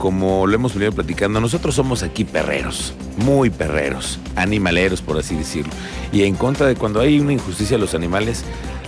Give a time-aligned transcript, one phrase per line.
[0.00, 5.70] como lo hemos venido platicando, nosotros somos aquí perreros, muy perreros, animaleros por así decirlo.
[6.10, 8.42] Y en contra de cuando hay una injusticia a los animales,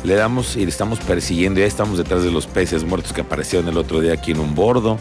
[0.05, 3.69] le damos y le estamos persiguiendo, ya estamos detrás de los peces muertos que aparecieron
[3.69, 4.99] el otro día aquí en un bordo,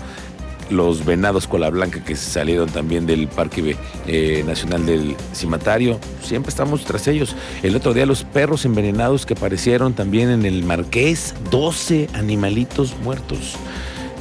[0.70, 6.84] los venados cola blanca que salieron también del Parque eh, Nacional del Cimatario, siempre estamos
[6.84, 7.38] tras ellos.
[7.64, 13.56] El otro día los perros envenenados que aparecieron también en el Marqués, 12 animalitos muertos.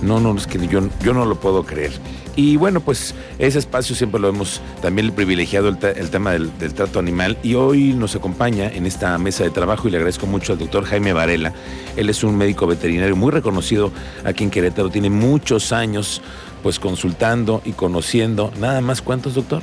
[0.03, 1.93] No, no, es que yo, yo no lo puedo creer.
[2.37, 5.79] Y bueno, pues ese espacio siempre lo hemos también privilegiado el,
[6.11, 9.99] tema del, trato animal y hoy nos acompaña en esta mesa de trabajo y le
[9.99, 11.53] agradezco mucho al doctor Jaime Varela.
[11.97, 13.93] Él es un médico veterinario muy reconocido
[14.25, 16.23] aquí en Querétaro, tiene muchos años
[16.63, 18.53] pues consultando y conociendo.
[18.59, 19.63] Nada más, ¿cuántos, doctor?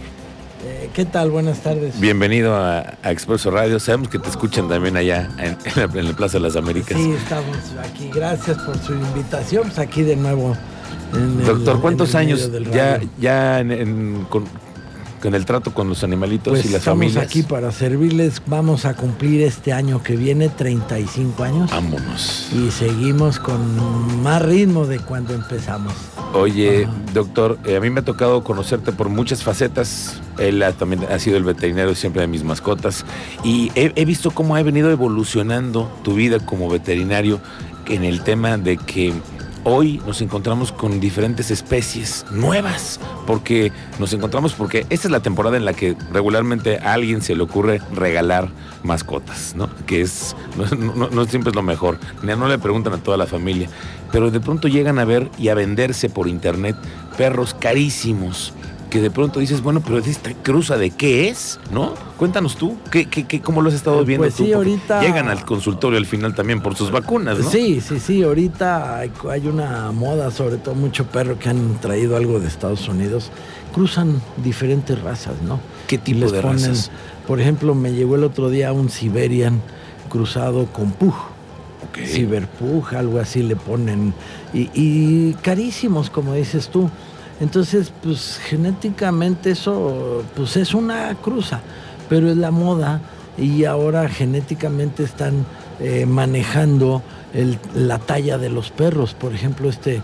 [0.68, 1.32] Eh, ¿Qué tal?
[1.32, 1.98] Buenas tardes.
[1.98, 3.80] Bienvenido a, Expreso Radio.
[3.80, 5.58] Sabemos que te escuchan también allá en,
[6.06, 6.98] la, Plaza de las Américas.
[6.98, 8.10] Sí, estamos aquí.
[8.14, 9.64] Gracias por su invitación.
[9.64, 10.58] Pues aquí de nuevo.
[11.46, 13.64] Doctor, ¿cuántos años ya, ya
[14.30, 14.44] con,
[15.24, 17.26] el trato con los animalitos pues y las estamos familias?
[17.26, 18.42] aquí para servirles.
[18.46, 21.72] Vamos a cumplir este año que viene 35 años.
[21.72, 22.50] Vámonos.
[22.54, 25.94] Y seguimos con más ritmo de cuando empezamos.
[26.34, 30.22] Oye, doctor, eh, a mí me ha tocado conocerte por muchas facetas.
[30.38, 33.06] Él también ha sido el veterinario siempre de mis mascotas.
[33.44, 37.40] Y he, visto cómo ha venido evolucionando tu vida como veterinario
[37.88, 39.14] en el tema de que
[39.70, 45.58] hoy nos encontramos con diferentes especies nuevas, porque nos encontramos porque esta es la temporada
[45.58, 48.48] en la que regularmente a alguien se le ocurre regalar
[48.84, 49.70] mascotas, ¿no?
[49.86, 50.38] Que es,
[50.78, 53.68] no, siempre es lo mejor, no le preguntan a toda la familia,
[54.10, 56.78] pero de pronto llegan a ver y a venderse por internet
[57.18, 58.54] perros carísimos
[58.90, 61.94] que de pronto dices, bueno, pero esta cruza de qué es, ¿no?
[62.18, 64.46] Cuéntanos tú, ¿qué, qué, cómo lo has estado viendo pues tú?
[64.46, 65.02] Sí, ahorita...
[65.02, 67.50] Llegan al consultorio al final también por sus vacunas, ¿no?
[67.50, 72.40] Sí, sí, sí, ahorita hay, una moda, sobre todo mucho perro que han traído algo
[72.40, 73.32] de Estados Unidos,
[73.74, 75.60] cruzan diferentes razas, ¿no?
[75.88, 76.92] ¿Qué tipo de razas?
[77.28, 79.62] Por ejemplo, me llegó el otro día un Siberian
[80.10, 81.14] cruzado con Pug.
[81.90, 82.08] Okay.
[82.08, 84.14] Ciberpug, algo así le ponen.
[84.54, 86.90] y carísimos, como dices tú.
[87.40, 91.62] Entonces, pues genéticamente eso pues es una cruza,
[92.10, 93.02] pero es la moda
[93.38, 95.46] y ahora genéticamente están
[95.80, 97.04] eh, manejando
[97.76, 99.14] la talla de los perros.
[99.14, 100.02] Por ejemplo, este,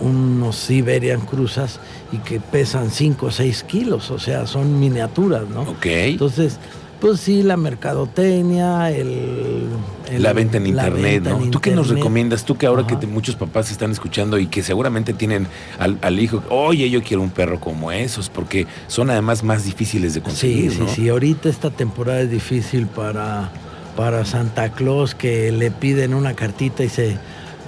[0.00, 1.80] unos Siberian cruzas
[2.12, 5.62] y que pesan 5 o 6 kilos, o sea, son miniaturas, ¿no?
[5.62, 5.86] Ok.
[5.86, 6.58] Entonces,
[7.00, 9.68] pues sí, la mercadotecnia, el,
[10.16, 11.38] la venta en internet, ¿no?
[11.50, 12.44] ¿Tú qué nos recomiendas?
[12.44, 15.46] Tú que ahora que muchos papás están escuchando y que seguramente tienen
[15.78, 20.22] al, hijo, oye, yo quiero un perro como esos, porque son además más difíciles de
[20.22, 20.72] conseguir.
[20.72, 21.08] Sí, sí, sí.
[21.08, 23.50] Ahorita esta temporada es difícil para,
[23.96, 27.16] para Santa Claus, que le piden una cartita y se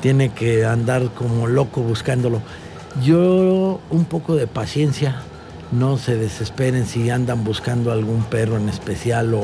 [0.01, 2.41] tiene que andar como loco buscándolo.
[3.05, 5.23] Yo un poco de paciencia
[5.72, 9.34] no se desesperen si andan buscando algún perro en especial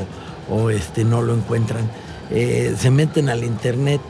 [0.48, 1.88] o, este, no lo encuentran.
[2.30, 4.00] Eh, se meten al internet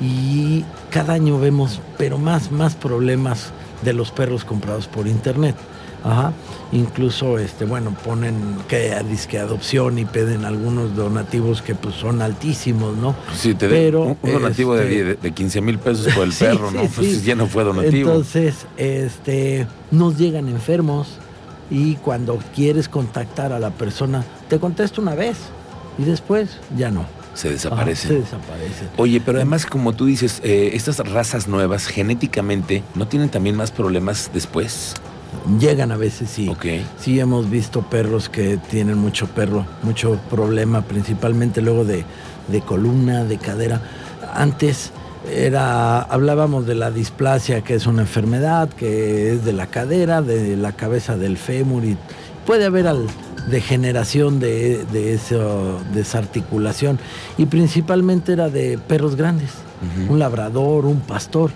[0.00, 5.56] y cada año vemos, pero más, más problemas de los perros comprados por internet.
[6.04, 6.32] Ajá.
[6.72, 8.34] Incluso, este, bueno, ponen
[8.68, 13.14] que disque adopción y piden algunos donativos que pues son altísimos, ¿no?
[13.34, 16.84] Sí, te Pero, un, donativo de, 15 este, mil pesos por el perro, ¿no?
[16.84, 18.10] pues ya no fue donativo.
[18.10, 21.08] Entonces, este, nos llegan enfermos,
[21.70, 25.36] y cuando quieres contactar a la persona, te contesta una vez
[25.98, 27.04] y después ya no.
[27.34, 28.08] Se desaparece.
[28.08, 28.86] se desaparece.
[28.96, 33.70] Oye, pero además, como tú dices, eh, estas razas nuevas genéticamente no tienen también más
[33.70, 34.94] problemas después.
[35.60, 36.48] Llegan a veces, sí.
[36.48, 36.64] Ok.
[36.98, 42.04] Sí, hemos visto perros que tienen mucho perro, mucho problema, principalmente luego de,
[42.48, 43.82] de columna, de cadera.
[44.32, 44.92] Antes
[45.30, 50.56] era, hablábamos de la displasia, que es una enfermedad, que es de la cadera, de
[50.56, 51.96] la cabeza del fémur, y
[52.44, 52.86] puede haber
[53.50, 55.36] degeneración de, de esa
[55.92, 56.98] desarticulación,
[57.38, 59.50] y principalmente era de perros grandes,
[60.08, 61.50] un labrador, un pastor.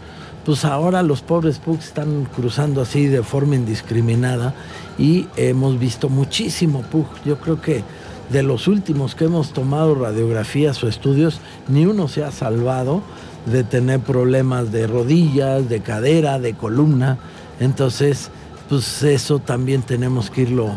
[0.45, 4.55] Pues ahora los pobres pugs están cruzando así de forma indiscriminada
[4.99, 7.07] y hemos visto muchísimo pug.
[7.27, 7.85] Yo creo que
[8.31, 13.03] de los últimos que hemos tomado radiografías o estudios, ni uno se ha salvado
[13.47, 17.19] de tener problemas de rodillas, de cadera, de columna.
[17.59, 18.31] Entonces,
[18.69, 20.71] pues eso también tenemos que irlo,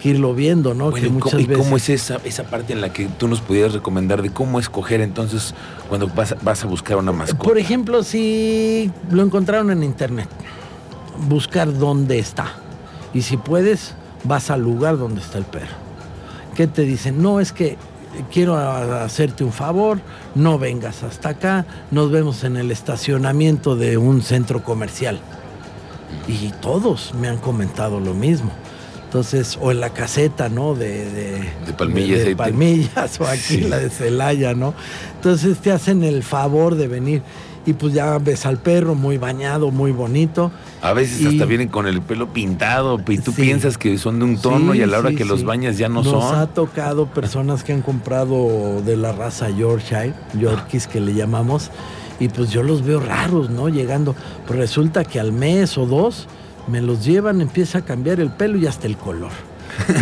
[0.00, 0.92] que irlo viendo, ¿no?
[0.92, 4.22] que muchas ¿y cómo es esa, esa parte en la que tú nos pudieras recomendar
[4.22, 5.54] de cómo escoger entonces
[5.88, 7.42] cuando vas, vas a buscar una mascota?
[7.42, 10.28] Por ejemplo, si lo encontraron en internet,
[11.28, 12.54] buscar dónde está.
[13.12, 13.94] Y si puedes,
[14.24, 15.76] vas al lugar donde está el perro.
[16.54, 17.22] ¿Qué te dicen?
[17.22, 17.76] No, es que
[18.32, 20.00] quiero hacerte un favor,
[20.34, 25.20] no vengas hasta acá, nos vemos en el estacionamiento de un centro comercial.
[26.26, 28.50] Y todos me han comentado lo mismo.
[29.04, 30.76] Entonces, o en la caseta, ¿no?
[30.76, 32.24] De, de, palmillas.
[32.24, 34.72] De, palmillas, o aquí la de Celaya, ¿no?
[35.16, 37.22] Entonces te hacen el favor de venir.
[37.66, 40.50] Y pues ya ves al perro muy bañado, muy bonito.
[40.80, 44.38] A veces hasta vienen con el pelo pintado y tú piensas que son de un
[44.38, 46.14] tono y a la hora que los bañas ya no son.
[46.14, 51.70] Nos ha tocado personas que han comprado de la raza Yorkshire, Yorkies que le llamamos,
[52.18, 53.68] y pues yo los veo raros, ¿no?
[53.68, 54.14] Llegando.
[54.46, 56.28] Pues resulta que al mes o dos
[56.66, 59.49] me los llevan, empieza a cambiar el pelo y hasta el color.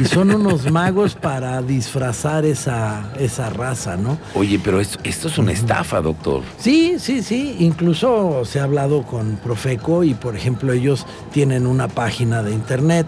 [0.01, 4.19] Y son unos magos para disfrazar esa, esa raza, ¿no?
[4.35, 6.43] Oye, pero esto, esto es una estafa, doctor.
[6.59, 7.57] Sí, sí, sí.
[7.61, 13.07] Incluso se ha hablado con Profeco y, por ejemplo, ellos tienen una página de internet,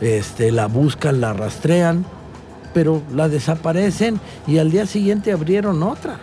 [0.00, 2.04] este, la buscan, la rastrean,
[2.74, 6.18] pero la desaparecen y al día siguiente abrieron otra.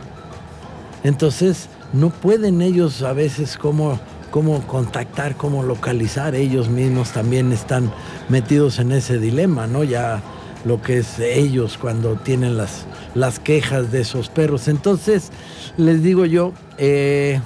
[1.03, 3.99] Entonces, no pueden ellos a veces como
[4.31, 6.35] cómo contactar, cómo localizar.
[6.35, 7.91] Ellos mismos también están
[8.29, 9.83] metidos en ese dilema, ¿no?
[9.83, 10.21] Ya
[10.65, 12.85] lo que es ellos cuando tienen las,
[13.15, 14.67] las quejas de esos perros.
[14.67, 15.31] Entonces,
[15.77, 17.39] les digo yo, eh,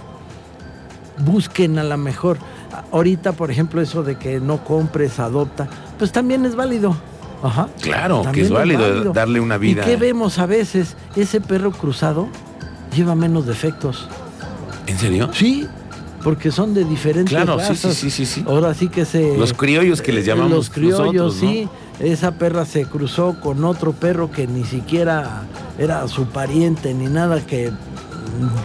[1.19, 2.37] busquen a la mejor.
[2.91, 6.95] Ahorita, por ejemplo, eso de que no compres, adopta, pues también es válido.
[7.43, 7.67] Ajá.
[7.81, 9.83] Claro, que es válido, darle una vida.
[9.83, 10.95] ¿Y qué vemos a veces?
[11.15, 12.29] Ese perro cruzado
[12.95, 14.07] lleva menos defectos.
[14.87, 15.29] ¿En serio?
[15.33, 15.67] Sí,
[16.23, 19.37] porque son de diferentes claro, Sí, sí, sí, sí, Ahora sí que se...
[19.37, 21.67] Los criollos que les llamamos Los criollos, sí.
[21.99, 25.43] Esa perra se cruzó con otro perro que ni siquiera
[25.77, 27.71] era su pariente ni nada, que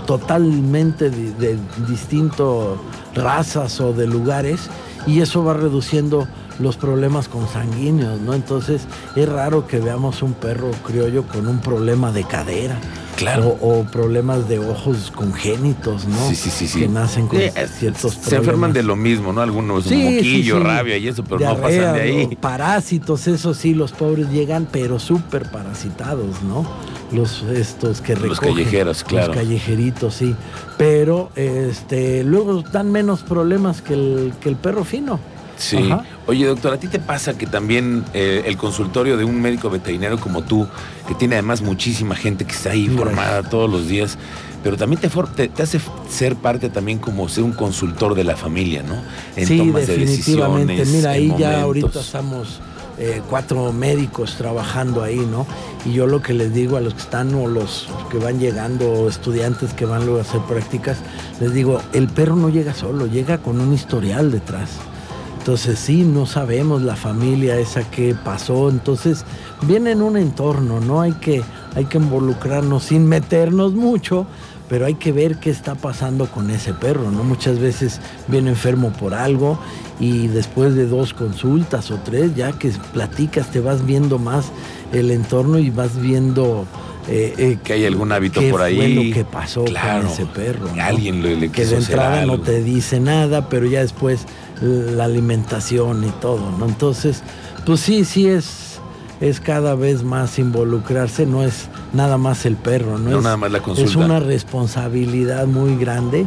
[0.06, 2.78] totalmente de, de distintas
[3.14, 4.70] razas o de lugares,
[5.06, 6.26] y eso va reduciendo
[6.58, 8.34] los problemas consanguíneos, ¿no?
[8.34, 8.82] Entonces
[9.14, 12.80] es raro que veamos un perro criollo con un problema de cadera.
[13.18, 13.58] Claro.
[13.60, 16.28] O, problemas de ojos congénitos, ¿no?
[16.28, 16.78] Sí, sí, sí.
[16.78, 17.40] Que nacen con
[17.78, 19.40] ciertos Se enferman de lo mismo, ¿no?
[19.40, 22.36] Algunos sí, moquillo, rabia y eso, pero no pasan de ahí.
[22.40, 26.64] Parásitos, eso sí, los pobres llegan, pero súper parasitados, ¿no?
[27.10, 28.28] Los estos que recogen.
[28.28, 29.28] Los callejeros, claro.
[29.28, 30.36] Los callejeritos, sí.
[30.76, 35.18] Pero este, luego dan menos problemas que el, que el perro fino.
[35.58, 35.90] Sí.
[36.26, 40.18] Oye, doctor, ¿a ti te pasa que también eh, el consultorio de un médico veterinario
[40.18, 40.66] como tú,
[41.06, 44.18] que tiene además muchísima gente que está ahí formada todos los días,
[44.62, 48.82] pero también te, te, hace ser parte también como ser un consultor de la familia,
[48.82, 49.02] ¿no?
[49.36, 50.84] En sí, tomas definitivamente.
[50.84, 52.60] De Mira, ahí ya ahorita estamos
[52.98, 55.46] eh, cuatro médicos trabajando ahí, ¿no?
[55.84, 59.08] Y yo lo que les digo a los que están o los que van llegando,
[59.08, 60.98] estudiantes que van luego a hacer prácticas,
[61.40, 64.70] les digo, el perro no llega solo, llega con un historial detrás.
[65.48, 68.68] Entonces sí, no sabemos la familia esa que pasó.
[68.68, 69.24] Entonces
[69.62, 71.00] viene en un entorno, ¿no?
[71.00, 71.42] Hay que,
[71.74, 74.26] hay que involucrarnos sin meternos mucho,
[74.68, 77.24] pero hay que ver qué está pasando con ese perro, ¿no?
[77.24, 79.58] Muchas veces viene enfermo por algo
[79.98, 84.52] y después de dos consultas o tres, ya que platicas, te vas viendo más
[84.92, 86.66] el entorno y vas viendo...
[87.10, 88.76] Eh, eh, que hay algún hábito por ahí.
[88.76, 90.68] Fue lo que pasó con ese perro.
[90.78, 94.26] Alguien le, le Que de entrada no te dice nada, pero ya después
[94.60, 96.66] la alimentación y todo, ¿no?
[96.66, 97.22] Entonces,
[97.64, 98.80] pues sí, sí es,
[99.20, 103.18] es cada vez más involucrarse, no es nada más el perro, ¿no?
[103.18, 103.90] es, nada más la consulta.
[103.90, 106.26] Es una responsabilidad muy grande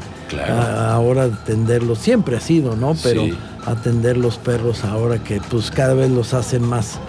[0.49, 2.95] ahora atenderlos, siempre ha sido, ¿no?
[3.03, 3.25] Pero
[3.65, 6.99] atender los perros ahora que pues cada vez los hacen más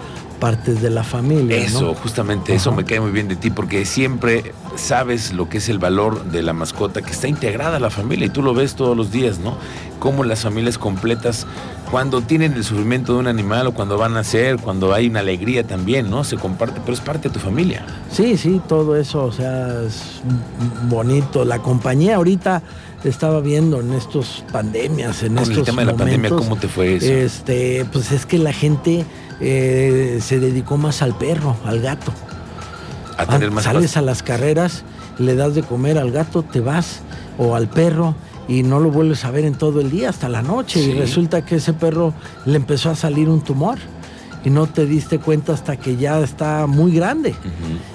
[0.43, 1.55] partes de la familia.
[1.55, 5.69] Eso, justamente, eso me cae muy bien de ti, porque siempre sabes lo que es
[5.69, 8.75] el valor de la mascota que está integrada a la familia y tú lo ves
[8.75, 9.55] todos los días, ¿no?
[9.99, 11.47] Cómo las familias completas,
[11.89, 15.21] cuando tienen el sufrimiento de un animal o cuando van a ser, cuando hay una
[15.21, 16.25] alegría también, ¿no?
[16.25, 17.85] Se comparte, pero es parte de tu familia.
[18.11, 20.19] Sí, sí, todo eso, o sea, es
[20.89, 21.45] bonito.
[21.45, 22.61] La compañía ahorita
[23.05, 26.95] estaba viendo en estos pandemias, en estos el tema de la pandemia, ¿cómo te fue
[26.95, 27.05] eso?
[27.05, 29.05] Este, pues es que la gente
[29.39, 32.11] eh, se dedicó más al perro, al gato.
[33.17, 34.83] A tener más Sales a las carreras,
[35.19, 37.01] le das de comer al gato, te vas,
[37.37, 38.15] o al perro,
[38.47, 40.79] y no lo vuelves a ver en todo el día, hasta la noche.
[40.81, 42.13] Y resulta que ese perro
[42.45, 43.77] le empezó a salir un tumor.
[44.45, 47.33] Y no te diste cuenta hasta que ya está muy grande.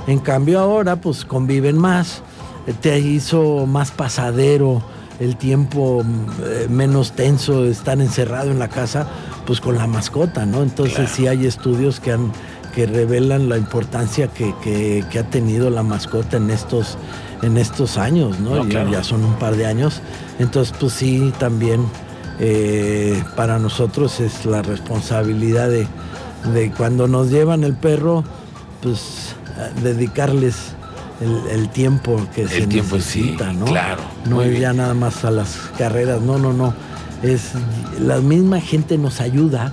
[0.06, 2.22] En cambio ahora, pues conviven más,
[2.80, 4.82] te hizo más pasadero
[5.20, 6.04] el tiempo
[6.44, 9.06] eh, menos tenso, estar encerrado en la casa,
[9.48, 10.62] pues con la mascota, ¿no?
[10.62, 12.32] Entonces sí hay estudios que han
[12.74, 16.98] que revelan la importancia que, ha tenido la mascota en estos,
[17.40, 18.68] en estos años, ¿no?
[18.68, 20.02] ya, son un par de años.
[20.38, 21.86] Entonces, pues sí, también
[22.38, 25.88] eh, para nosotros es la responsabilidad de,
[26.52, 28.24] de, cuando nos llevan el perro,
[28.82, 29.34] pues
[29.82, 30.74] dedicarles
[31.50, 33.64] el, tiempo que se tiempo necesita, ¿no?
[33.64, 34.02] Claro.
[34.26, 36.74] No es ya nada más a las carreras, no, no, no.
[37.22, 37.52] Es
[38.00, 39.72] la misma gente nos ayuda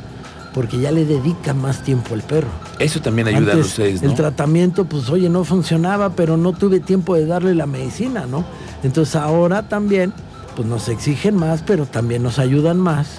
[0.53, 2.47] porque ya le dedica más tiempo al perro.
[2.79, 4.09] Eso también ayuda Antes, a ustedes, ¿no?
[4.09, 8.45] El tratamiento, pues oye, no funcionaba, pero no tuve tiempo de darle la medicina, ¿no?
[8.81, 10.13] Entonces ahora también,
[10.55, 13.17] pues nos exigen más, pero también nos ayudan más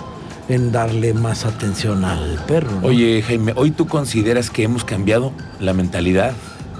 [0.49, 2.71] en darle más atención al perro.
[2.81, 2.87] ¿no?
[2.87, 6.33] Oye, Jaime, ¿hoy tú consideras que hemos cambiado la mentalidad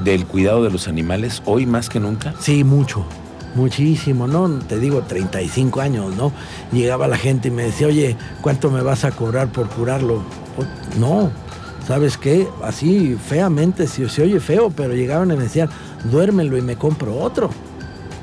[0.05, 2.35] del cuidado de los animales hoy más que nunca?
[2.41, 3.05] Sí, mucho,
[3.57, 4.49] muchísimo, ¿no?
[4.61, 6.31] Te digo, 35 años, ¿no?
[6.73, 10.23] Llegaba la gente y me decía, oye, ¿cuánto me vas a cobrar por curarlo?
[10.99, 11.31] No,
[11.87, 12.47] ¿sabes qué?
[12.63, 15.69] Así feamente, si se oye feo, pero llegaban y me decían,
[16.11, 17.51] duérmelo y me compro otro.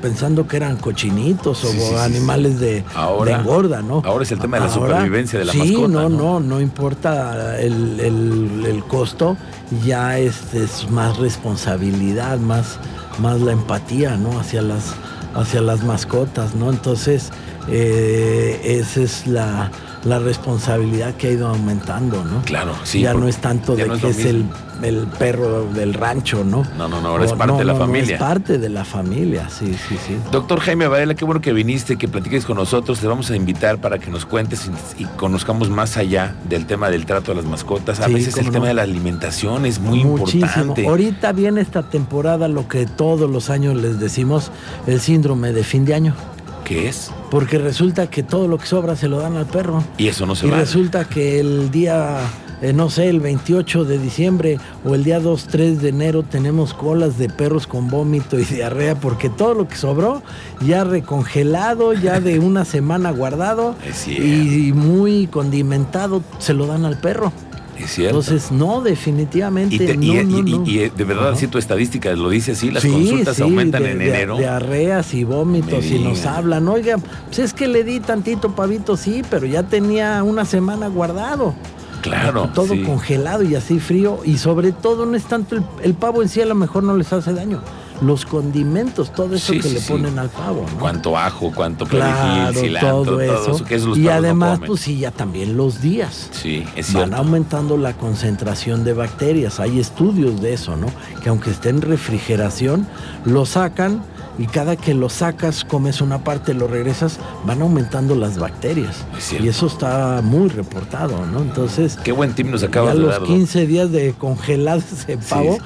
[0.02, 4.02] Pensando que eran cochinitos o Sí, sí, sí, animales de, Ahora- de engorda, ¿no?
[4.04, 6.16] ahora es el tema de la supervivencia de la sí, mascota, no, ¿no?
[6.18, 9.38] no, no importa el, el- el costo,
[9.82, 12.78] ya es, es más responsabilidad, más,
[13.18, 14.38] más la empatía, ¿no?
[14.38, 14.92] Hacia las,
[15.34, 16.70] hacia las mascotas, ¿no?
[16.70, 17.30] Entonces,
[17.68, 19.70] eh, esa es la,
[20.04, 22.42] la responsabilidad que ha ido aumentando, ¿no?
[22.42, 23.00] Claro, sí.
[23.00, 24.44] ya no es tanto de no es que es el,
[24.82, 26.62] el perro del rancho, ¿no?
[26.76, 28.14] No, no, no, ahora es parte de la familia.
[28.16, 30.16] es parte de la familia, sí, sí, sí.
[30.30, 33.00] Doctor Jaime Varela, qué bueno que viniste, que platiques con nosotros.
[33.00, 34.68] Te vamos a invitar para que nos cuentes
[34.98, 38.00] y, y conozcamos más allá del tema del trato a las mascotas.
[38.00, 38.64] A Sí, veces el tema no.
[38.66, 40.44] de la alimentación es muy Muchísimo.
[40.46, 40.86] importante.
[40.86, 44.50] Ahorita viene esta temporada lo que todos los años les decimos,
[44.86, 46.14] el síndrome de fin de año.
[46.64, 47.10] ¿Qué es?
[47.30, 49.84] Porque resulta que todo lo que sobra se lo dan al perro.
[49.98, 50.58] Y eso no se y va.
[50.58, 52.20] resulta que el día,
[52.62, 56.72] eh, no sé, el 28 de diciembre o el día 2, 3 de enero tenemos
[56.72, 60.22] colas de perros con vómito y diarrea porque todo lo que sobró
[60.66, 67.32] ya recongelado, ya de una semana guardado y muy condimentado se lo dan al perro.
[67.76, 70.64] Entonces, no, definitivamente y, te- no, y- no, y- no.
[70.66, 71.36] y- y de verdad, Ajá.
[71.36, 74.36] si tu estadística lo dice así, las Sí, consultas sí, aumentan de- en de- enero.
[74.38, 79.22] Diarreas y vómitos y nos hablan, oiga, pues es que le di tantito pavito, sí,
[79.28, 81.54] pero ya tenía una semana guardado.
[82.02, 82.50] Claro.
[82.54, 82.82] Todo sí.
[82.82, 84.20] congelado y así frío.
[84.24, 86.94] Y sobre todo no es tanto el, el pavo en sí, a lo mejor no
[86.96, 87.62] les hace daño.
[88.02, 89.92] Los condimentos, todo eso Sí, que sí, le sí.
[89.92, 90.78] ponen al pavo, ¿no?
[90.80, 93.64] Cuánto ajo, cuánto Claro, perejil, cilantro, todo eso.
[93.64, 96.28] que eso los y no además, pues sí, ya también los días.
[96.32, 99.60] Sí, es Van aumentando la concentración de bacterias.
[99.60, 100.86] Hay estudios de eso, ¿no?
[101.22, 102.86] Que aunque esté en refrigeración,
[103.24, 104.02] lo sacan
[104.38, 108.96] y cada que lo sacas, comes una parte, lo regresas, van aumentando las bacterias.
[109.16, 109.46] Es cierto.
[109.46, 111.40] Y eso está muy reportado, ¿no?
[111.42, 113.20] Entonces, Qué buen tip nos acabas de los dar.
[113.20, 113.28] doc.
[113.28, 115.58] 15 días de congelado ese pavo,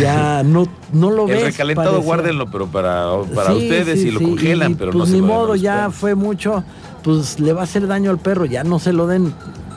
[0.00, 1.38] ya no, no lo ves.
[1.38, 4.74] El recalentado parece- guárdenlo, pero para, para Sí, ustedes sí, y lo sí, congelan, y,
[4.74, 6.64] pero pues no se ni lo modo, ya fue mucho,
[7.02, 9.32] pues le va a hacer daño al perro, ya no se lo den,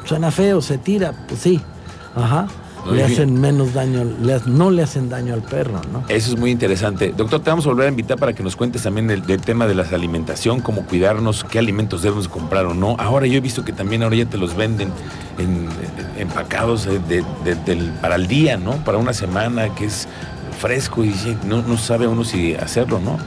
[0.05, 1.61] suena feo, se tira, pues sí,
[2.15, 2.47] ajá,
[2.85, 3.11] Muy le bien.
[3.11, 6.03] hacen menos daño, le no le hacen daño al perro, ¿no?
[6.07, 7.13] Eso es muy interesante.
[7.15, 9.67] Doctor, te vamos a volver a invitar para que nos cuentes también del, del tema
[9.67, 12.95] de la alimentación, cómo cuidarnos, qué alimentos debemos comprar o no.
[12.97, 14.89] Ahora yo he visto que también ahora ya te los venden
[15.37, 16.99] en, en- empacados de-
[17.43, 18.73] de- del- para el día, ¿no?
[18.83, 20.07] Para una semana, que es
[20.59, 21.13] fresco y
[21.45, 23.17] no, no sabe uno si hacerlo, ¿no?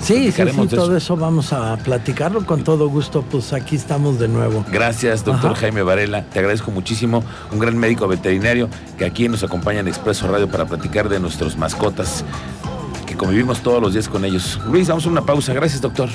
[0.00, 0.96] Sí, sí, sí, todo eso.
[0.96, 4.64] eso vamos a platicarlo con todo gusto, pues aquí estamos de nuevo.
[4.70, 5.60] Gracias, doctor Ajá.
[5.62, 6.22] Jaime Varela.
[6.22, 7.24] Te agradezco muchísimo.
[7.50, 11.56] Un gran médico veterinario que aquí nos acompaña en Expreso Radio para platicar de nuestros
[11.56, 12.24] mascotas,
[13.06, 14.60] que convivimos todos los días con ellos.
[14.70, 15.52] Luis, vamos a una pausa.
[15.52, 16.08] Gracias, doctor.